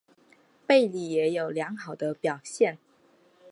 [0.65, 2.79] 贝里也有良好的表现。